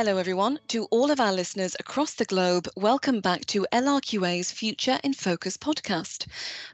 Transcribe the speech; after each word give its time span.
Hello, 0.00 0.16
everyone. 0.16 0.58
To 0.68 0.86
all 0.86 1.10
of 1.10 1.20
our 1.20 1.30
listeners 1.30 1.76
across 1.78 2.14
the 2.14 2.24
globe, 2.24 2.66
welcome 2.74 3.20
back 3.20 3.44
to 3.48 3.66
LRQA's 3.70 4.50
Future 4.50 4.98
in 5.04 5.12
Focus 5.12 5.58
podcast. 5.58 6.26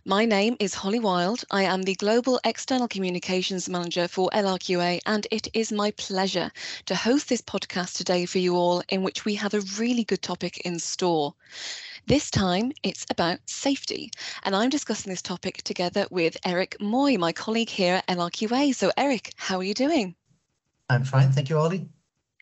My 0.05 0.25
name 0.25 0.57
is 0.61 0.75
Holly 0.75 1.01
Wild. 1.01 1.43
I 1.51 1.65
am 1.65 1.83
the 1.83 1.97
Global 1.97 2.39
External 2.45 2.87
Communications 2.87 3.69
Manager 3.69 4.07
for 4.07 4.31
LRQA, 4.33 5.01
and 5.07 5.27
it 5.33 5.49
is 5.55 5.73
my 5.73 5.91
pleasure 5.91 6.53
to 6.85 6.95
host 6.95 7.29
this 7.29 7.43
podcast 7.43 7.97
today 7.97 8.27
for 8.27 8.39
you 8.39 8.55
all, 8.55 8.85
in 8.91 9.03
which 9.03 9.25
we 9.25 9.35
have 9.35 9.55
a 9.55 9.65
really 9.77 10.05
good 10.05 10.23
topic 10.23 10.59
in 10.59 10.79
store. 10.79 11.35
This 12.07 12.31
time 12.31 12.71
it's 12.85 13.07
about 13.11 13.41
safety, 13.47 14.13
and 14.45 14.55
I'm 14.55 14.71
discussing 14.71 15.11
this 15.11 15.21
topic 15.21 15.65
together 15.65 16.07
with 16.13 16.37
Erik 16.45 16.77
Mooij, 16.79 17.19
my 17.19 17.33
colleague 17.33 17.71
here 17.71 17.97
at 17.97 18.07
LRQA. 18.07 18.73
So, 18.73 18.93
Erik, 18.97 19.33
how 19.35 19.57
are 19.57 19.65
you 19.65 19.75
doing? 19.75 20.15
I'm 20.89 21.03
fine, 21.03 21.33
thank 21.33 21.49
you, 21.49 21.57
Holly. 21.57 21.89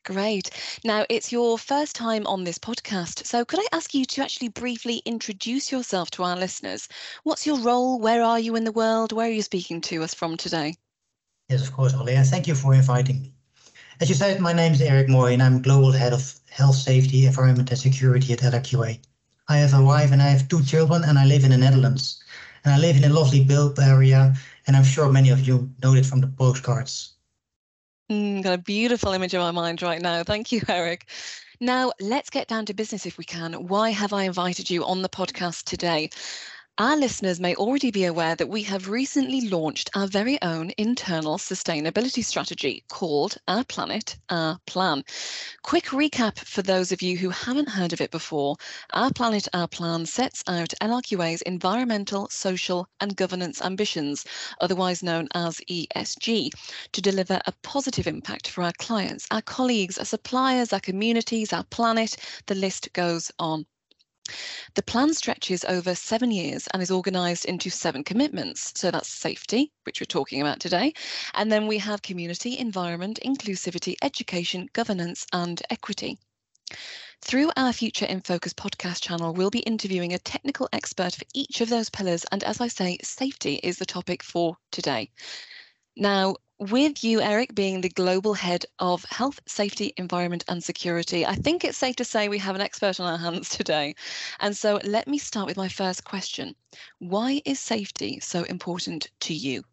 Great. 0.04 0.50
Now, 0.84 1.06
it's 1.08 1.32
your 1.32 1.58
first 1.58 1.96
time 1.96 2.26
on 2.26 2.44
this 2.44 2.58
podcast. 2.58 3.24
So, 3.24 3.42
could 3.42 3.60
I 3.60 3.66
ask 3.72 3.94
you 3.94 4.04
to 4.04 4.22
actually 4.22 4.48
briefly 4.48 5.00
introduce 5.06 5.72
yourself 5.72 6.10
to 6.10 6.22
our 6.22 6.36
listeners? 6.36 6.88
What's 7.22 7.46
your 7.46 7.58
role? 7.58 7.98
Where 7.98 8.22
are 8.22 8.38
you 8.38 8.54
in 8.54 8.64
the 8.64 8.72
world? 8.72 9.12
Where 9.12 9.28
are 9.28 9.32
you 9.32 9.40
speaking 9.40 9.80
to 9.80 10.02
us 10.02 10.12
from 10.12 10.36
today? 10.36 10.74
Yes, 11.48 11.66
of 11.66 11.72
course, 11.72 11.92
Holly. 11.92 12.16
And 12.16 12.26
thank 12.26 12.46
you 12.46 12.54
for 12.54 12.74
inviting 12.74 13.22
me. 13.22 13.32
As 13.98 14.10
you 14.10 14.14
said, 14.14 14.42
my 14.42 14.52
name 14.52 14.74
is 14.74 14.82
Erik 14.82 15.08
Mooij, 15.08 15.32
and 15.32 15.42
I'm 15.42 15.62
Global 15.62 15.92
Head 15.92 16.12
of 16.12 16.34
Health, 16.50 16.76
Safety, 16.76 17.24
Environment, 17.24 17.70
and 17.70 17.78
Security 17.78 18.34
at 18.34 18.40
LRQA. 18.40 18.98
I 19.48 19.56
have 19.56 19.72
a 19.72 19.82
wife 19.82 20.12
and 20.12 20.20
I 20.20 20.28
have 20.28 20.48
two 20.48 20.62
children, 20.64 21.04
and 21.04 21.18
I 21.18 21.24
live 21.24 21.44
in 21.44 21.50
the 21.50 21.56
Netherlands. 21.56 22.22
And 22.62 22.74
I 22.74 22.78
live 22.78 22.96
in 22.96 23.04
a 23.04 23.08
lovely 23.08 23.42
bulb 23.42 23.78
area, 23.78 24.36
and 24.66 24.76
I'm 24.76 24.84
sure 24.84 25.10
many 25.10 25.30
of 25.30 25.48
you 25.48 25.70
know 25.82 25.94
it 25.94 26.04
from 26.04 26.20
the 26.20 26.26
postcards. 26.26 27.13
Mm, 28.10 28.42
got 28.42 28.52
a 28.54 28.58
beautiful 28.58 29.12
image 29.12 29.34
in 29.34 29.40
my 29.40 29.50
mind 29.50 29.82
right 29.82 30.00
now. 30.00 30.22
Thank 30.22 30.52
you, 30.52 30.60
Erik. 30.68 31.06
Now, 31.60 31.92
let's 32.00 32.30
get 32.30 32.48
down 32.48 32.66
to 32.66 32.74
business 32.74 33.06
if 33.06 33.16
we 33.16 33.24
can. 33.24 33.66
Why 33.68 33.90
have 33.90 34.12
I 34.12 34.24
invited 34.24 34.68
you 34.70 34.84
on 34.84 35.02
the 35.02 35.08
podcast 35.08 35.64
today? 35.64 36.10
Our 36.76 36.96
listeners 36.96 37.38
may 37.38 37.54
already 37.54 37.92
be 37.92 38.04
aware 38.04 38.34
that 38.34 38.48
we 38.48 38.64
have 38.64 38.88
recently 38.88 39.42
launched 39.42 39.90
our 39.94 40.08
very 40.08 40.42
own 40.42 40.72
internal 40.76 41.38
sustainability 41.38 42.24
strategy 42.24 42.82
called 42.88 43.36
Our 43.46 43.62
Planet, 43.62 44.16
Our 44.28 44.58
Plan. 44.66 45.04
Quick 45.62 45.84
recap 45.90 46.36
for 46.36 46.62
those 46.62 46.90
of 46.90 47.00
you 47.00 47.16
who 47.16 47.30
haven't 47.30 47.68
heard 47.68 47.92
of 47.92 48.00
it 48.00 48.10
before 48.10 48.56
Our 48.92 49.12
Planet, 49.12 49.46
Our 49.54 49.68
Plan 49.68 50.04
sets 50.04 50.42
out 50.48 50.74
LRQA's 50.82 51.42
environmental, 51.42 52.28
social, 52.28 52.88
and 52.98 53.14
governance 53.14 53.62
ambitions, 53.62 54.24
otherwise 54.60 55.00
known 55.00 55.28
as 55.32 55.60
ESG, 55.70 56.50
to 56.90 57.00
deliver 57.00 57.40
a 57.46 57.52
positive 57.62 58.08
impact 58.08 58.48
for 58.48 58.64
our 58.64 58.72
clients, 58.80 59.28
our 59.30 59.42
colleagues, 59.42 59.96
our 59.96 60.04
suppliers, 60.04 60.72
our 60.72 60.80
communities, 60.80 61.52
our 61.52 61.62
planet. 61.62 62.16
The 62.46 62.56
list 62.56 62.92
goes 62.92 63.30
on. 63.38 63.64
The 64.74 64.82
plan 64.82 65.12
stretches 65.12 65.64
over 65.64 65.94
seven 65.94 66.30
years 66.30 66.66
and 66.72 66.82
is 66.82 66.90
organised 66.90 67.44
into 67.44 67.70
seven 67.70 68.02
commitments. 68.02 68.72
So 68.74 68.90
that's 68.90 69.08
safety, 69.08 69.70
which 69.84 70.00
we're 70.00 70.06
talking 70.06 70.40
about 70.40 70.60
today. 70.60 70.94
And 71.34 71.52
then 71.52 71.66
we 71.66 71.78
have 71.78 72.02
community, 72.02 72.58
environment, 72.58 73.20
inclusivity, 73.24 73.96
education, 74.02 74.68
governance, 74.72 75.26
and 75.32 75.60
equity. 75.70 76.18
Through 77.20 77.52
our 77.56 77.72
Future 77.72 78.06
in 78.06 78.20
Focus 78.20 78.52
podcast 78.52 79.02
channel, 79.02 79.32
we'll 79.32 79.50
be 79.50 79.60
interviewing 79.60 80.12
a 80.12 80.18
technical 80.18 80.68
expert 80.72 81.14
for 81.14 81.24
each 81.34 81.60
of 81.60 81.68
those 81.68 81.90
pillars. 81.90 82.24
And 82.32 82.42
as 82.44 82.60
I 82.60 82.68
say, 82.68 82.98
safety 83.02 83.60
is 83.62 83.78
the 83.78 83.86
topic 83.86 84.22
for 84.22 84.56
today. 84.70 85.10
Now, 85.96 86.36
with 86.58 87.02
you, 87.02 87.20
Erik, 87.20 87.54
being 87.54 87.80
the 87.80 87.88
global 87.88 88.34
head 88.34 88.64
of 88.78 89.04
health, 89.10 89.40
safety, 89.46 89.92
environment, 89.96 90.44
and 90.48 90.62
security, 90.62 91.26
I 91.26 91.34
think 91.34 91.64
it's 91.64 91.78
safe 91.78 91.96
to 91.96 92.04
say 92.04 92.28
we 92.28 92.38
have 92.38 92.54
an 92.54 92.60
expert 92.60 93.00
on 93.00 93.10
our 93.10 93.18
hands 93.18 93.48
today. 93.48 93.94
And 94.40 94.56
so 94.56 94.78
let 94.84 95.08
me 95.08 95.18
start 95.18 95.46
with 95.46 95.56
my 95.56 95.68
first 95.68 96.04
question 96.04 96.54
Why 96.98 97.42
is 97.44 97.58
safety 97.58 98.20
so 98.20 98.44
important 98.44 99.08
to 99.20 99.34
you? 99.34 99.64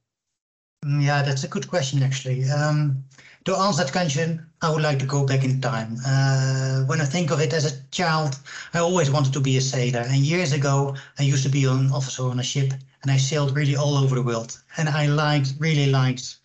Mm, 0.84 1.04
yeah, 1.04 1.22
that's 1.22 1.44
a 1.44 1.48
good 1.48 1.68
question, 1.68 2.02
actually. 2.02 2.50
Um, 2.50 3.04
to 3.46 3.56
answer 3.56 3.84
that 3.84 3.92
question, 3.92 4.46
I 4.62 4.72
would 4.72 4.82
like 4.82 4.98
to 5.00 5.06
go 5.06 5.26
back 5.26 5.44
in 5.44 5.62
time. 5.62 5.98
Uh, 6.06 6.84
when 6.86 7.02
I 7.02 7.06
think 7.06 7.32
of 7.32 7.40
it 7.40 7.54
as 7.54 7.66
a 7.66 7.82
child, 7.92 8.40
I 8.74 8.80
always 8.80 9.12
wanted 9.12 9.34
to 9.34 9.40
be 9.40 9.58
a 9.58 9.62
sailor. 9.62 10.02
And 10.02 10.18
years 10.18 10.52
ago, 10.52 10.96
I 11.20 11.24
used 11.24 11.44
to 11.44 11.50
be 11.50 11.66
an 11.66 11.92
officer 11.92 12.24
on 12.24 12.40
a 12.40 12.44
ship 12.44 12.74
and 13.04 13.12
I 13.12 13.18
sailed 13.18 13.56
really 13.56 13.76
all 13.76 13.98
over 13.98 14.16
the 14.16 14.24
world. 14.24 14.60
And 14.78 14.90
I 14.90 15.06
liked, 15.08 15.54
really 15.60 15.92
liked 15.92 16.38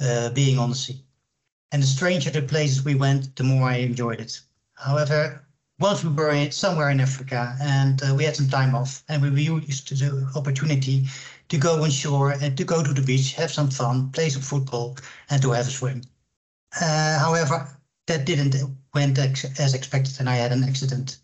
uh, 0.00 0.30
being 0.30 0.58
on 0.58 0.70
the 0.70 0.76
sea. 0.76 1.04
And 1.72 1.82
the 1.82 1.86
stranger 1.86 2.30
the 2.30 2.42
places 2.42 2.84
we 2.84 2.94
went, 2.94 3.34
the 3.36 3.44
more 3.44 3.68
I 3.68 3.76
enjoyed 3.76 4.20
it. 4.20 4.40
However, 4.74 5.46
once 5.78 6.04
we 6.04 6.10
were 6.10 6.30
in, 6.30 6.52
somewhere 6.52 6.90
in 6.90 7.00
Africa 7.00 7.56
and 7.60 8.02
uh, 8.02 8.14
we 8.14 8.24
had 8.24 8.36
some 8.36 8.48
time 8.48 8.74
off, 8.74 9.02
and 9.08 9.22
we 9.22 9.42
used 9.42 9.88
the 9.88 10.30
opportunity 10.36 11.06
to 11.48 11.58
go 11.58 11.82
on 11.82 11.90
shore 11.90 12.32
and 12.32 12.56
to 12.56 12.64
go 12.64 12.82
to 12.82 12.92
the 12.92 13.02
beach, 13.02 13.32
have 13.34 13.50
some 13.50 13.70
fun, 13.70 14.10
play 14.10 14.28
some 14.28 14.42
football, 14.42 14.96
and 15.30 15.42
to 15.42 15.50
have 15.50 15.66
a 15.66 15.70
swim. 15.70 16.02
Uh, 16.80 17.18
however, 17.18 17.68
that 18.06 18.24
didn't 18.24 18.54
went 18.94 19.18
ex 19.18 19.44
as 19.58 19.74
expected, 19.74 20.20
and 20.20 20.28
I 20.28 20.36
had 20.36 20.52
an 20.52 20.64
accident. 20.64 21.18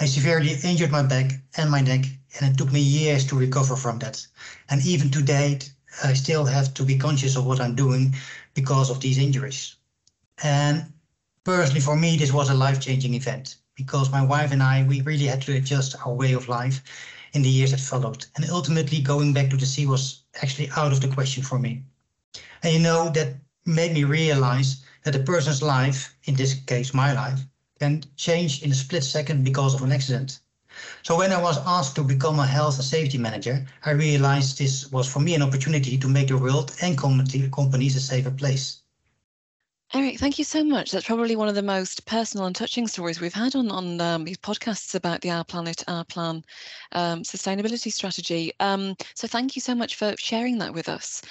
I 0.00 0.06
severely 0.06 0.52
injured 0.62 0.90
my 0.90 1.02
back 1.02 1.32
and 1.56 1.70
my 1.70 1.80
neck, 1.80 2.04
and 2.38 2.52
it 2.52 2.58
took 2.58 2.72
me 2.72 2.80
years 2.80 3.26
to 3.26 3.38
recover 3.38 3.76
from 3.76 3.98
that. 4.00 4.26
And 4.68 4.84
even 4.84 5.10
to 5.10 5.22
date, 5.22 5.72
I 6.04 6.14
still 6.14 6.44
have 6.44 6.74
to 6.74 6.84
be 6.84 6.98
conscious 6.98 7.36
of 7.36 7.46
what 7.46 7.60
I'm 7.60 7.74
doing 7.74 8.14
because 8.54 8.90
of 8.90 9.00
these 9.00 9.18
injuries. 9.18 9.76
And 10.42 10.92
personally, 11.44 11.80
for 11.80 11.96
me, 11.96 12.16
this 12.16 12.32
was 12.32 12.50
a 12.50 12.54
life 12.54 12.80
changing 12.80 13.14
event 13.14 13.56
because 13.74 14.10
my 14.10 14.24
wife 14.24 14.52
and 14.52 14.62
I, 14.62 14.84
we 14.84 15.00
really 15.02 15.26
had 15.26 15.42
to 15.42 15.56
adjust 15.56 15.96
our 16.04 16.12
way 16.12 16.32
of 16.32 16.48
life 16.48 16.82
in 17.32 17.42
the 17.42 17.48
years 17.48 17.70
that 17.70 17.80
followed. 17.80 18.26
And 18.36 18.48
ultimately, 18.50 19.00
going 19.00 19.32
back 19.32 19.50
to 19.50 19.56
the 19.56 19.66
sea 19.66 19.86
was 19.86 20.22
actually 20.42 20.70
out 20.76 20.92
of 20.92 21.00
the 21.00 21.08
question 21.08 21.42
for 21.42 21.58
me. 21.58 21.82
And 22.62 22.74
you 22.74 22.80
know, 22.80 23.10
that 23.10 23.36
made 23.66 23.92
me 23.92 24.04
realize 24.04 24.84
that 25.04 25.14
a 25.14 25.20
person's 25.20 25.62
life, 25.62 26.16
in 26.24 26.34
this 26.34 26.54
case, 26.54 26.94
my 26.94 27.12
life, 27.12 27.40
can 27.78 28.02
change 28.16 28.62
in 28.62 28.72
a 28.72 28.74
split 28.74 29.04
second 29.04 29.44
because 29.44 29.74
of 29.74 29.82
an 29.82 29.92
accident. 29.92 30.40
So 31.02 31.16
when 31.16 31.32
I 31.32 31.40
was 31.40 31.58
asked 31.66 31.96
to 31.96 32.02
become 32.02 32.38
a 32.38 32.46
health 32.46 32.76
and 32.76 32.84
safety 32.84 33.18
manager, 33.18 33.66
I 33.84 33.90
realized 33.92 34.58
this 34.58 34.90
was 34.92 35.08
for 35.10 35.20
me 35.20 35.34
an 35.34 35.42
opportunity 35.42 35.98
to 35.98 36.08
make 36.08 36.28
the 36.28 36.38
world 36.38 36.74
and 36.82 36.96
companies 36.96 37.96
a 37.96 38.00
safer 38.00 38.30
place. 38.30 38.82
Erik, 39.94 40.18
thank 40.18 40.38
you 40.38 40.44
so 40.44 40.62
much. 40.62 40.90
That's 40.90 41.06
probably 41.06 41.34
one 41.34 41.48
of 41.48 41.54
the 41.54 41.62
most 41.62 42.04
personal 42.04 42.44
and 42.44 42.54
touching 42.54 42.86
stories 42.86 43.22
we've 43.22 43.32
had 43.32 43.56
on 43.56 43.70
on 43.70 43.98
um, 44.02 44.24
these 44.24 44.36
podcasts 44.36 44.94
about 44.94 45.22
the 45.22 45.30
Our 45.30 45.44
Planet, 45.44 45.82
Our 45.88 46.04
Plan 46.04 46.44
um, 46.92 47.22
sustainability 47.22 47.90
strategy. 47.90 48.52
Um, 48.60 48.96
so 49.14 49.26
thank 49.26 49.56
you 49.56 49.62
so 49.62 49.74
much 49.74 49.96
for 49.96 50.14
sharing 50.18 50.58
that 50.58 50.74
with 50.74 50.90
us. 50.90 51.22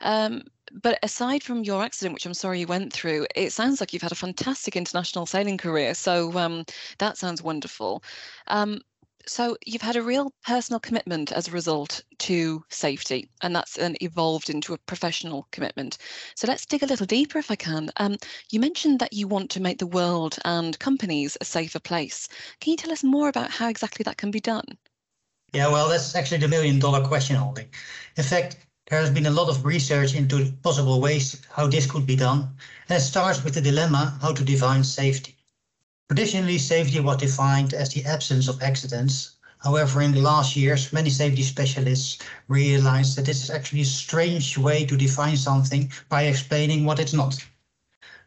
Um, 0.00 0.44
but 0.72 0.98
aside 1.02 1.42
from 1.42 1.62
your 1.62 1.82
accident, 1.82 2.14
which 2.14 2.24
I'm 2.24 2.32
sorry 2.32 2.60
you 2.60 2.66
went 2.66 2.90
through, 2.90 3.26
it 3.36 3.52
sounds 3.52 3.80
like 3.80 3.92
you've 3.92 4.02
had 4.02 4.12
a 4.12 4.16
fantastic 4.16 4.76
international 4.76 5.26
sailing 5.26 5.58
career. 5.58 5.92
So 5.92 6.36
um, 6.38 6.64
that 6.96 7.18
sounds 7.18 7.42
wonderful. 7.42 8.02
So 9.28 9.56
you've 9.66 9.82
had 9.82 9.96
a 9.96 10.02
real 10.02 10.32
personal 10.44 10.78
commitment 10.78 11.32
as 11.32 11.48
a 11.48 11.50
result 11.50 12.02
to 12.18 12.64
safety, 12.68 13.28
and 13.42 13.56
that's 13.56 13.74
then 13.74 13.96
evolved 14.00 14.48
into 14.48 14.72
a 14.72 14.78
professional 14.78 15.48
commitment. 15.50 15.98
So 16.36 16.46
let's 16.46 16.64
dig 16.64 16.84
a 16.84 16.86
little 16.86 17.06
deeper 17.06 17.38
if 17.38 17.50
I 17.50 17.56
can. 17.56 17.90
Um, 17.96 18.18
you 18.52 18.60
mentioned 18.60 19.00
that 19.00 19.12
you 19.12 19.26
want 19.26 19.50
to 19.50 19.60
make 19.60 19.78
the 19.78 19.86
world 19.86 20.38
and 20.44 20.78
companies 20.78 21.36
a 21.40 21.44
safer 21.44 21.80
place. 21.80 22.28
Can 22.60 22.70
you 22.70 22.76
tell 22.76 22.92
us 22.92 23.02
more 23.02 23.28
about 23.28 23.50
how 23.50 23.68
exactly 23.68 24.04
that 24.04 24.16
can 24.16 24.30
be 24.30 24.40
done? 24.40 24.78
Yeah, 25.52 25.68
well, 25.68 25.88
that's 25.88 26.14
actually 26.14 26.38
the 26.38 26.48
million 26.48 26.78
dollar 26.78 27.04
question, 27.04 27.34
Holly. 27.34 27.68
In 28.16 28.24
fact, 28.24 28.56
there 28.88 29.00
has 29.00 29.10
been 29.10 29.26
a 29.26 29.30
lot 29.30 29.48
of 29.48 29.64
research 29.64 30.14
into 30.14 30.52
possible 30.62 31.00
ways 31.00 31.42
how 31.50 31.66
this 31.66 31.90
could 31.90 32.06
be 32.06 32.14
done, 32.14 32.54
and 32.88 32.98
it 32.98 33.00
starts 33.00 33.42
with 33.42 33.54
the 33.54 33.60
dilemma 33.60 34.16
how 34.22 34.32
to 34.32 34.44
define 34.44 34.84
safety. 34.84 35.35
Traditionally, 36.08 36.58
safety 36.58 37.00
was 37.00 37.16
defined 37.16 37.74
as 37.74 37.88
the 37.88 38.04
absence 38.04 38.46
of 38.46 38.62
accidents. 38.62 39.32
However, 39.58 40.02
in 40.02 40.12
the 40.12 40.20
last 40.20 40.54
years, 40.54 40.92
many 40.92 41.10
safety 41.10 41.42
specialists 41.42 42.18
realized 42.46 43.16
that 43.16 43.24
this 43.24 43.42
is 43.42 43.50
actually 43.50 43.80
a 43.80 43.86
strange 43.86 44.56
way 44.56 44.86
to 44.86 44.96
define 44.96 45.36
something 45.36 45.90
by 46.08 46.22
explaining 46.22 46.84
what 46.84 47.00
it's 47.00 47.12
not. 47.12 47.44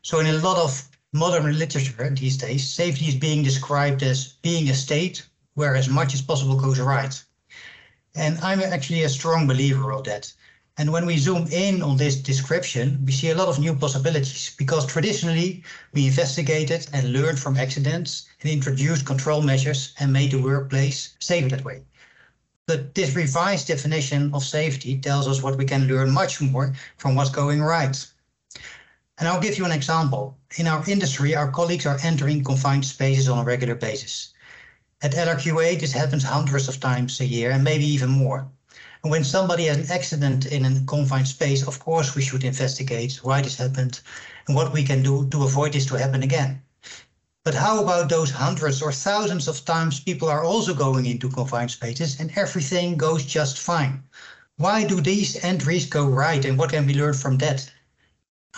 So 0.01 0.19
in 0.19 0.27
a 0.27 0.33
lot 0.39 0.57
of 0.57 0.89
modern 1.13 1.57
literature 1.57 2.09
these 2.09 2.35
days, 2.35 2.67
safety 2.67 3.05
is 3.05 3.15
being 3.15 3.43
described 3.43 4.03
as 4.03 4.33
being 4.41 4.69
a 4.69 4.75
state 4.75 5.25
where 5.53 5.77
as 5.77 5.87
much 5.87 6.13
as 6.13 6.21
possible 6.21 6.59
goes 6.59 6.81
right. 6.81 7.23
And 8.13 8.37
I'm 8.39 8.59
actually 8.59 9.03
a 9.03 9.09
strong 9.09 9.47
believer 9.47 9.93
of 9.93 10.03
that. 10.03 10.33
And 10.79 10.93
when 10.93 11.05
we 11.05 11.17
zoom 11.17 11.45
in 11.51 11.81
on 11.81 11.97
this 11.97 12.15
description, 12.15 13.03
we 13.05 13.11
see 13.11 13.31
a 13.31 13.35
lot 13.35 13.49
of 13.49 13.59
new 13.59 13.75
possibilities 13.75 14.55
because 14.57 14.85
traditionally 14.85 15.61
we 15.91 16.07
investigated 16.07 16.87
and 16.93 17.11
learned 17.11 17.37
from 17.37 17.57
accidents 17.57 18.29
and 18.41 18.49
introduced 18.49 19.05
control 19.05 19.41
measures 19.41 19.93
and 19.99 20.13
made 20.13 20.31
the 20.31 20.41
workplace 20.41 21.15
safer 21.19 21.49
that 21.49 21.65
way. 21.65 21.83
But 22.65 22.95
this 22.95 23.13
revised 23.13 23.67
definition 23.67 24.33
of 24.33 24.45
safety 24.45 24.97
tells 24.97 25.27
us 25.27 25.43
what 25.43 25.57
we 25.57 25.65
can 25.65 25.85
learn 25.85 26.11
much 26.11 26.39
more 26.39 26.73
from 26.95 27.13
what's 27.13 27.29
going 27.29 27.61
right. 27.61 27.97
And 29.17 29.27
I'll 29.27 29.41
give 29.41 29.57
you 29.57 29.65
an 29.65 29.73
example. 29.73 30.37
In 30.55 30.65
our 30.65 30.89
industry, 30.89 31.35
our 31.35 31.51
colleagues 31.51 31.85
are 31.85 31.99
entering 32.03 32.41
confined 32.41 32.85
spaces 32.85 33.27
on 33.27 33.39
a 33.39 33.43
regular 33.43 33.75
basis. 33.75 34.31
At 35.01 35.11
LRQA, 35.11 35.77
this 35.77 35.91
happens 35.91 36.23
hundreds 36.23 36.69
of 36.69 36.79
times 36.79 37.19
a 37.19 37.25
year 37.25 37.51
and 37.51 37.65
maybe 37.65 37.85
even 37.85 38.09
more. 38.09 38.49
And 39.03 39.11
when 39.11 39.23
somebody 39.23 39.65
has 39.65 39.77
an 39.77 39.91
accident 39.91 40.45
in 40.45 40.65
a 40.65 40.81
confined 40.81 41.27
space, 41.27 41.65
of 41.65 41.79
course, 41.79 42.15
we 42.15 42.21
should 42.21 42.43
investigate 42.43 43.23
why 43.23 43.41
this 43.41 43.55
happened 43.55 44.01
and 44.47 44.55
what 44.55 44.73
we 44.73 44.83
can 44.83 45.01
do 45.03 45.27
to 45.29 45.43
avoid 45.43 45.73
this 45.73 45.85
to 45.85 45.97
happen 45.97 46.21
again. 46.21 46.61
But 47.45 47.53
how 47.53 47.81
about 47.81 48.09
those 48.09 48.31
hundreds 48.31 48.81
or 48.81 48.91
thousands 48.91 49.47
of 49.47 49.63
times 49.63 50.01
people 50.01 50.27
are 50.27 50.43
also 50.43 50.73
going 50.73 51.05
into 51.05 51.29
confined 51.29 51.71
spaces 51.71 52.19
and 52.19 52.37
everything 52.37 52.97
goes 52.97 53.23
just 53.25 53.57
fine? 53.57 54.03
Why 54.57 54.83
do 54.83 54.99
these 54.99 55.41
entries 55.45 55.85
go 55.85 56.05
right 56.05 56.43
and 56.43 56.57
what 56.57 56.71
can 56.71 56.85
we 56.85 56.93
learn 56.93 57.13
from 57.13 57.37
that? 57.37 57.71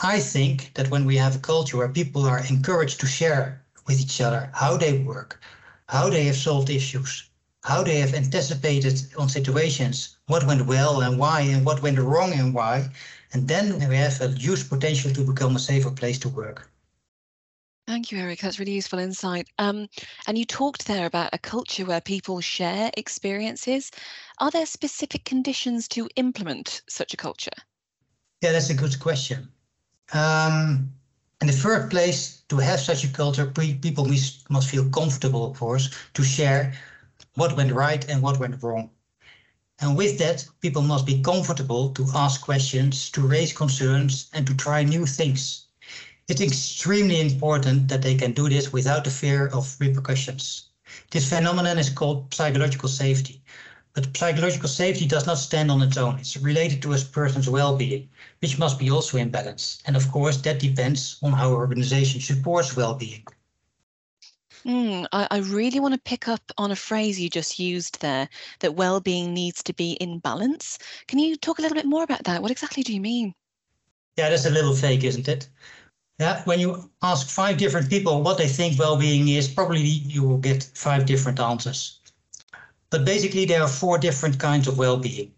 I 0.02 0.20
think 0.20 0.74
that 0.74 0.90
when 0.90 1.06
we 1.06 1.18
have 1.18 1.36
a 1.36 1.40
culture 1.40 1.78
where 1.78 1.90
people 1.90 2.26
are 2.26 2.44
encouraged 2.48 3.00
to 3.02 3.06
share 3.06 3.64
with 3.86 4.00
each 4.00 4.20
other 4.20 4.50
how 4.54 4.78
they 4.78 4.98
work, 4.98 5.40
how 5.88 6.10
they 6.10 6.26
have 6.26 6.36
solved 6.36 6.72
issues, 6.72 7.30
how 7.64 7.84
they 7.84 8.00
have 8.00 8.14
anticipated 8.14 9.02
on 9.18 9.30
situations, 9.30 10.18
what 10.28 10.46
went 10.46 10.66
well 10.66 11.02
and 11.02 11.18
why, 11.18 11.42
and 11.42 11.66
what 11.66 11.82
went 11.82 12.00
wrong 12.00 12.34
and 12.34 12.54
why, 12.54 12.90
and 13.34 13.48
then 13.48 13.88
we 13.88 13.96
have 13.96 14.20
a 14.22 14.30
huge 14.30 14.68
potential 14.68 15.12
to 15.14 15.22
become 15.22 15.56
a 15.56 15.60
safer 15.60 15.92
place 15.92 16.20
to 16.20 16.30
work. 16.30 16.70
Thank 17.88 18.12
you, 18.12 18.20
Erik. 18.20 18.40
That's 18.40 18.60
really 18.60 18.74
useful 18.74 19.00
insight. 19.00 19.48
Um, 19.58 19.88
and 20.28 20.38
you 20.38 20.46
talked 20.46 20.88
there 20.88 21.06
about 21.06 21.34
a 21.34 21.38
culture 21.38 21.86
where 21.86 22.02
people 22.02 22.40
share 22.40 22.92
experiences. 22.96 23.92
Are 24.40 24.52
there 24.52 24.66
specific 24.66 25.26
conditions 25.26 25.88
to 25.90 26.08
implement 26.16 26.84
such 26.88 27.14
a 27.14 27.18
culture? 27.18 27.52
Yeah, 28.42 28.54
that's 28.54 28.70
a 28.70 28.76
good 28.76 29.00
question. 29.00 29.50
Um, 30.14 30.92
in 31.42 31.48
the 31.48 31.54
first 31.54 31.90
place, 31.90 32.44
to 32.50 32.58
have 32.58 32.80
such 32.80 33.04
a 33.04 33.08
culture, 33.08 33.46
people 33.48 34.08
must 34.50 34.70
feel 34.70 34.90
comfortable, 34.90 35.52
of 35.52 35.58
course, 35.58 35.90
to 36.14 36.24
share 36.24 36.74
what 37.36 37.56
went 37.56 37.72
right 37.72 38.08
and 38.10 38.22
what 38.22 38.40
went 38.40 38.62
wrong. 38.62 38.90
And 39.80 39.98
with 39.98 40.20
that, 40.20 40.46
people 40.62 40.82
must 40.82 41.06
be 41.06 41.22
comfortable 41.22 41.90
to 41.94 42.08
ask 42.14 42.42
questions, 42.42 43.10
to 43.12 43.22
raise 43.22 43.54
concerns, 43.54 44.30
and 44.34 44.46
to 44.46 44.54
try 44.56 44.84
new 44.84 45.06
things. 45.06 45.66
It's 46.28 46.42
extremely 46.42 47.20
important 47.20 47.88
that 47.88 48.02
they 48.02 48.16
can 48.16 48.34
do 48.34 48.48
this 48.48 48.72
without 48.72 49.04
the 49.04 49.12
fear 49.12 49.48
of 49.48 49.76
repercussions. 49.80 50.70
This 51.10 51.28
phenomenon 51.28 51.78
is 51.78 51.90
called 51.90 52.34
psychological 52.34 52.90
safety. 52.90 53.42
But 53.94 54.16
psychological 54.16 54.70
safety 54.70 55.06
does 55.06 55.26
not 55.26 55.38
stand 55.38 55.70
on 55.70 55.82
its 55.82 55.98
own. 55.98 56.20
It's 56.20 56.38
related 56.38 56.82
to 56.84 56.94
a 56.94 57.00
person's 57.00 57.50
well-being, 57.50 58.08
which 58.40 58.58
must 58.58 58.80
be 58.80 58.90
also 58.90 59.18
in 59.18 59.32
balance. 59.32 59.82
And 59.86 59.98
of 59.98 60.10
course, 60.12 60.38
that 60.38 60.60
depends 60.60 61.18
on 61.22 61.34
how 61.34 61.52
organization 61.52 62.22
supports 62.22 62.76
well-being. 62.78 63.26
Mm, 64.66 65.08
I, 65.12 65.28
I 65.32 65.38
really 65.40 65.80
want 65.80 65.96
to 65.96 66.00
pick 66.00 66.28
up 66.28 66.42
on 66.58 66.72
a 66.72 66.76
phrase 66.76 67.20
you 67.20 67.30
just 67.30 67.58
used 67.58 68.00
there, 68.00 68.30
that 68.60 68.76
well-being 68.76 69.34
needs 69.34 69.64
to 69.64 69.74
be 69.74 69.94
in 69.94 70.20
balance. 70.20 70.78
Can 71.08 71.18
you 71.20 71.36
talk 71.36 71.58
a 71.58 71.62
little 71.62 71.76
bit 71.76 71.86
more 71.88 72.04
about 72.04 72.24
that? 72.26 72.42
What 72.42 72.52
exactly 72.52 72.84
do 72.84 72.94
you 72.94 73.02
mean? 73.02 73.34
Yeah, 74.18 74.30
that's 74.30 74.46
a 74.46 74.52
little 74.52 74.76
fake, 74.76 75.04
isn't 75.04 75.28
it? 75.28 75.50
Yeah, 76.20 76.44
when 76.44 76.60
you 76.60 76.92
ask 77.02 77.28
five 77.28 77.58
different 77.58 77.90
people 77.90 78.22
what 78.22 78.38
they 78.38 78.48
think 78.48 78.78
well-being 78.78 79.30
is, 79.30 79.48
probably 79.48 79.80
you 79.80 80.22
will 80.22 80.38
get 80.38 80.70
five 80.76 81.08
different 81.08 81.40
answers. 81.40 82.00
But 82.92 83.06
basically, 83.06 83.46
there 83.46 83.64
are 83.64 83.68
four 83.68 83.98
different 83.98 84.38
kinds 84.38 84.68
of 84.68 84.78
well-being. 84.78 85.34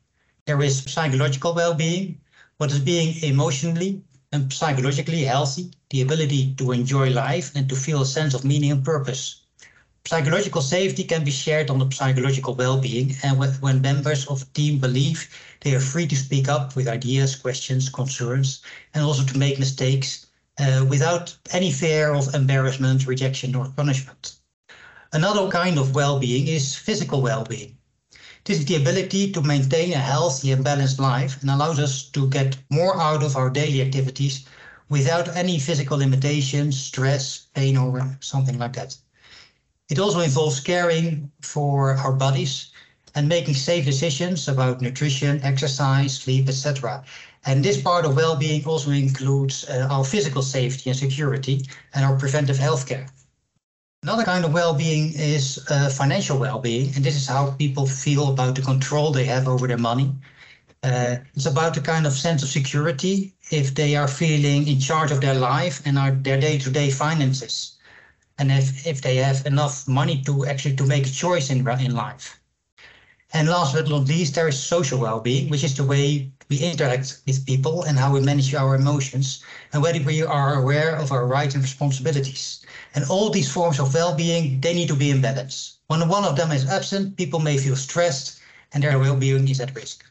There 0.46 0.62
is 0.62 0.84
psychological 0.84 1.54
well-being, 1.54 2.20
what 2.58 2.72
is 2.72 2.80
being 2.80 3.24
emotionally 3.24 4.02
and 4.34 4.52
psychologically 4.52 5.24
healthy, 5.24 5.72
the 5.92 6.02
ability 6.02 6.56
to 6.56 6.72
enjoy 6.72 7.10
life 7.12 7.56
and 7.56 7.70
to 7.70 7.76
feel 7.76 8.02
a 8.02 8.06
sense 8.06 8.34
of 8.34 8.44
meaning 8.44 8.72
and 8.72 8.84
purpose. 8.84 9.44
Psychological 10.06 10.62
safety 10.62 11.06
can 11.06 11.24
be 11.24 11.32
shared 11.32 11.70
on 11.70 11.80
the 11.80 11.90
psychological 11.90 12.56
well-being 12.56 13.16
and 13.24 13.40
when 13.62 13.80
members 13.80 14.26
of 14.26 14.42
a 14.42 14.46
team 14.54 14.80
believe 14.80 15.30
they 15.62 15.74
are 15.74 15.80
free 15.80 16.08
to 16.08 16.16
speak 16.16 16.50
up 16.50 16.76
with 16.76 16.90
ideas, 16.90 17.36
questions, 17.38 17.88
concerns, 17.88 18.62
and 18.94 19.06
also 19.06 19.24
to 19.24 19.38
make 19.38 19.60
mistakes 19.60 20.26
uh, 20.60 20.86
without 20.90 21.38
any 21.52 21.72
fear 21.72 22.14
of 22.14 22.34
embarrassment, 22.36 23.08
rejection, 23.08 23.56
or 23.56 23.70
punishment. 23.70 24.36
Another 25.14 25.48
kind 25.50 25.78
of 25.78 25.96
well-being 25.96 26.48
is 26.48 26.76
physical 26.76 27.22
well-being. 27.22 27.78
This 28.46 28.60
is 28.60 28.66
the 28.66 28.76
ability 28.76 29.32
to 29.32 29.42
maintain 29.42 29.94
a 29.94 29.98
healthy 29.98 30.52
and 30.52 30.66
balanced 30.66 31.00
life 31.00 31.42
and 31.42 31.50
allows 31.50 31.80
us 31.80 32.04
to 32.10 32.30
get 32.30 32.58
more 32.70 33.00
out 33.00 33.24
of 33.24 33.38
our 33.38 33.50
daily 33.50 33.82
activities 33.82 34.46
without 34.90 35.30
any 35.30 35.60
physical 35.60 35.98
limitations, 35.98 36.78
stress, 36.78 37.48
pain, 37.56 37.78
or 37.78 38.18
something 38.20 38.60
like 38.60 38.74
that. 38.74 38.98
It 39.90 39.98
also 39.98 40.20
involves 40.20 40.60
caring 40.60 41.32
for 41.40 41.96
our 41.96 42.12
bodies 42.12 42.72
and 43.16 43.30
making 43.30 43.54
safe 43.54 43.86
decisions 43.86 44.50
about 44.50 44.82
nutrition, 44.82 45.42
exercise, 45.42 46.16
sleep, 46.16 46.50
etc. 46.50 47.06
And 47.46 47.64
this 47.64 47.82
part 47.82 48.04
of 48.04 48.18
well-being 48.18 48.66
also 48.66 48.92
includes 48.92 49.64
uh, 49.70 49.88
our 49.90 50.04
physical 50.04 50.42
safety 50.42 50.90
and 50.90 51.00
security 51.00 51.66
and 51.94 52.04
our 52.04 52.18
preventive 52.18 52.58
healthcare. 52.58 53.10
Another 54.04 54.26
kind 54.26 54.44
of 54.44 54.52
well-being 54.52 55.14
is 55.14 55.66
uh, 55.70 55.90
financial 55.90 56.38
well-being, 56.38 56.94
and 56.94 57.06
this 57.06 57.16
is 57.16 57.26
how 57.26 57.52
people 57.52 57.88
feel 57.88 58.34
about 58.34 58.54
the 58.54 58.62
control 58.62 59.14
they 59.14 59.24
have 59.24 59.48
over 59.48 59.66
their 59.66 59.78
money. 59.78 60.14
Uh, 60.84 61.16
it's 61.36 61.46
about 61.46 61.74
the 61.74 61.80
kind 61.80 62.06
of 62.06 62.12
sense 62.12 62.44
of 62.44 62.50
security 62.50 63.34
if 63.50 63.74
they 63.74 63.96
are 63.96 64.10
feeling 64.10 64.68
in 64.68 64.78
charge 64.78 65.10
of 65.10 65.22
their 65.22 65.34
life 65.34 65.82
and 65.86 65.98
are 65.98 66.12
their 66.12 66.38
day-to-day 66.38 66.92
finances, 66.92 67.78
and 68.40 68.52
if 68.52 68.86
if 68.86 69.02
they 69.02 69.16
have 69.16 69.46
enough 69.46 69.88
money 69.88 70.22
to 70.24 70.46
actually 70.48 70.76
to 70.76 70.86
make 70.86 71.08
a 71.08 71.10
choice 71.10 71.50
in 71.50 71.66
in 71.66 71.96
life. 71.96 72.43
And 73.36 73.50
last 73.50 73.74
but 73.74 73.90
not 73.90 74.08
least, 74.08 74.36
there 74.36 74.48
is 74.48 74.60
social 74.60 75.00
well-being, 75.00 75.50
which 75.50 75.64
is 75.64 75.76
the 75.76 75.84
way 75.84 76.32
we 76.50 76.60
interact 76.60 77.22
with 77.26 77.46
people 77.48 77.82
and 77.82 77.98
how 77.98 78.14
we 78.14 78.22
manage 78.22 78.54
our 78.54 78.76
emotions 78.76 79.44
and 79.74 79.82
whether 79.82 80.00
we 80.04 80.22
are 80.22 80.54
aware 80.54 80.96
of 80.96 81.12
our 81.12 81.26
rights 81.26 81.56
and 81.56 81.64
responsibilities. 81.64 82.64
And 82.94 83.04
all 83.10 83.32
these 83.32 83.52
forms 83.52 83.80
of 83.80 83.94
well-being, 83.94 84.62
they 84.62 84.76
need 84.76 84.88
to 84.90 84.96
be 84.96 85.10
in 85.10 85.20
balance. 85.20 85.80
When 85.88 86.08
one 86.08 86.26
of 86.26 86.38
them 86.38 86.52
is 86.52 86.70
absent, 86.70 87.18
people 87.18 87.40
may 87.40 87.58
feel 87.58 87.76
stressed 87.76 88.40
and 88.72 88.84
their 88.84 89.00
well-being 89.00 89.48
is 89.48 89.60
at 89.60 89.76
risk. 89.76 90.06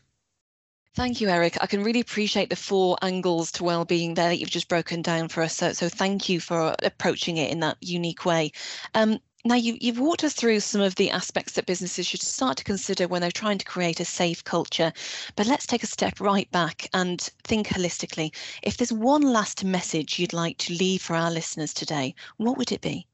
Thank 0.95 1.23
you, 1.23 1.29
Erik. 1.29 1.57
I 1.63 1.67
can 1.67 1.83
really 1.83 2.01
appreciate 2.01 2.51
the 2.51 2.57
four 2.57 2.99
angles 3.01 3.51
to 3.53 3.65
well-being 3.65 4.13
there 4.13 4.29
that 4.29 4.37
you've 4.37 4.51
just 4.51 4.69
broken 4.69 5.01
down 5.01 5.29
for 5.29 5.43
us. 5.43 5.57
So, 5.57 5.73
so 5.73 5.89
thank 5.89 6.29
you 6.29 6.39
for 6.39 6.75
approaching 6.83 7.39
it 7.39 7.51
in 7.51 7.61
that 7.61 7.79
unique 7.81 8.27
way. 8.27 8.53
Um, 8.95 9.19
now, 9.45 9.57
you, 9.57 9.77
you've 9.81 9.99
walked 9.99 10.23
us 10.23 10.35
through 10.35 10.61
some 10.61 10.81
of 10.81 10.95
the 10.95 11.11
aspects 11.11 11.55
that 11.55 11.67
businesses 11.67 12.07
should 12.07 12.23
start 12.23 12.57
to 12.59 12.65
consider 12.65 13.09
when 13.09 13.23
they're 13.23 13.31
trying 13.33 13.59
to 13.59 13.65
create 13.65 13.99
a 13.99 14.05
safe 14.05 14.45
culture. 14.45 14.93
But 15.35 15.49
let's 15.49 15.67
take 15.67 15.83
a 15.83 15.89
step 15.89 16.21
right 16.21 16.49
back 16.53 16.89
and 16.95 17.21
think 17.43 17.67
holistically. 17.67 18.33
If 18.63 18.77
there's 18.77 18.93
one 18.93 19.23
last 19.23 19.65
message 19.65 20.21
you'd 20.21 20.33
like 20.33 20.59
to 20.59 20.75
leave 20.75 21.03
for 21.03 21.17
our 21.17 21.31
listeners 21.31 21.75
today, 21.75 22.15
what 22.37 22.57
would 22.57 22.71
it 22.71 22.83
be? 22.83 23.09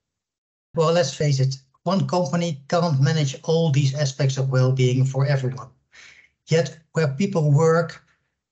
Well, 0.74 0.92
let's 0.92 1.14
face 1.14 1.40
it, 1.40 1.56
one 1.84 2.06
company 2.06 2.60
can't 2.68 3.00
manage 3.00 3.40
all 3.44 3.70
these 3.70 3.94
aspects 3.94 4.36
of 4.36 4.50
well 4.50 4.72
being 4.72 5.06
for 5.06 5.24
everyone. 5.24 5.70
Yet, 6.48 6.78
where 6.92 7.08
people 7.08 7.50
work 7.50 8.04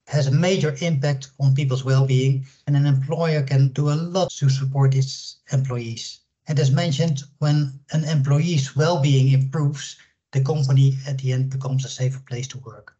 has 0.06 0.28
a 0.28 0.30
major 0.30 0.74
impact 0.80 1.30
on 1.40 1.54
people's 1.54 1.84
well 1.84 2.06
being, 2.06 2.46
and 2.66 2.74
an 2.74 2.86
employer 2.86 3.42
can 3.42 3.68
do 3.68 3.90
a 3.90 3.96
lot 3.96 4.30
to 4.38 4.48
support 4.48 4.94
its 4.94 5.40
employees. 5.52 6.20
And 6.48 6.58
as 6.58 6.70
mentioned, 6.70 7.22
when 7.38 7.80
an 7.92 8.04
employee's 8.04 8.76
well-being 8.76 9.32
improves, 9.32 9.96
the 10.32 10.42
company 10.42 10.96
at 11.06 11.18
the 11.18 11.32
end 11.32 11.50
becomes 11.50 11.84
a 11.84 11.88
safer 11.88 12.20
place 12.20 12.46
to 12.48 12.58
work. 12.58 12.96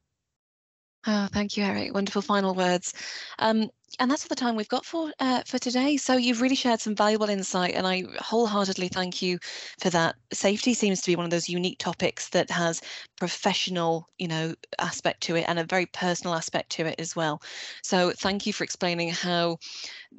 Oh, 1.06 1.28
thank 1.32 1.56
you, 1.56 1.62
Erik. 1.62 1.94
Wonderful 1.94 2.22
final 2.22 2.54
words. 2.54 2.92
Um, 3.38 3.70
and 3.98 4.10
that's 4.10 4.24
all 4.24 4.28
the 4.28 4.36
time 4.36 4.56
we've 4.56 4.68
got 4.68 4.84
for 4.84 5.12
uh, 5.20 5.42
for 5.46 5.58
today. 5.58 5.96
So 5.96 6.16
you've 6.16 6.42
really 6.42 6.54
shared 6.54 6.80
some 6.80 6.94
valuable 6.94 7.28
insight, 7.28 7.74
and 7.74 7.86
I 7.86 8.04
wholeheartedly 8.18 8.88
thank 8.88 9.22
you 9.22 9.38
for 9.80 9.90
that. 9.90 10.16
Safety 10.32 10.74
seems 10.74 11.00
to 11.02 11.10
be 11.10 11.16
one 11.16 11.24
of 11.24 11.30
those 11.30 11.48
unique 11.48 11.78
topics 11.78 12.28
that 12.30 12.50
has 12.50 12.82
professional, 13.18 14.08
you 14.18 14.28
know, 14.28 14.54
aspect 14.78 15.22
to 15.22 15.36
it 15.36 15.44
and 15.48 15.58
a 15.58 15.64
very 15.64 15.86
personal 15.86 16.34
aspect 16.34 16.70
to 16.72 16.86
it 16.86 16.96
as 16.98 17.16
well. 17.16 17.40
So 17.82 18.12
thank 18.12 18.46
you 18.46 18.52
for 18.52 18.64
explaining 18.64 19.10
how 19.10 19.58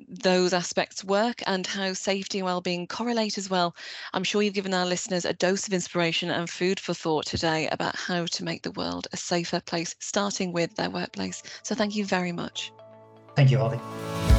those 0.07 0.53
aspects 0.53 1.03
work 1.03 1.41
and 1.45 1.65
how 1.67 1.93
safety 1.93 2.39
and 2.39 2.45
well-being 2.45 2.87
correlate 2.87 3.37
as 3.37 3.49
well. 3.49 3.75
I'm 4.13 4.23
sure 4.23 4.41
you've 4.41 4.53
given 4.53 4.73
our 4.73 4.85
listeners 4.85 5.25
a 5.25 5.33
dose 5.33 5.67
of 5.67 5.73
inspiration 5.73 6.29
and 6.29 6.49
food 6.49 6.79
for 6.79 6.93
thought 6.93 7.25
today 7.25 7.67
about 7.69 7.95
how 7.95 8.25
to 8.25 8.43
make 8.43 8.63
the 8.63 8.71
world 8.71 9.07
a 9.11 9.17
safer 9.17 9.59
place, 9.59 9.95
starting 9.99 10.51
with 10.51 10.75
their 10.75 10.89
workplace. 10.89 11.43
So 11.63 11.75
thank 11.75 11.95
you 11.95 12.05
very 12.05 12.31
much. 12.31 12.71
Thank 13.37 13.51
you, 13.51 13.59
Holly. 13.59 14.36